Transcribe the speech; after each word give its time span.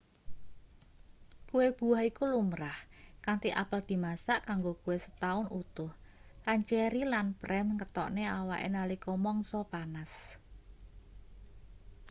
kue 1.49 1.67
buah 1.77 2.01
iku 2.11 2.23
lumrah 2.33 2.77
kanthi 3.25 3.49
apel 3.61 3.81
dimasak 3.89 4.39
kanggo 4.47 4.73
kue 4.83 4.97
setaun 5.05 5.45
utuh 5.59 5.91
lan 6.45 6.59
ceri 6.69 7.01
lan 7.13 7.27
prem 7.41 7.67
ngetokne 7.77 8.23
awake 8.39 8.67
nalika 8.75 9.11
mangsa 9.25 9.61
panas 9.71 10.11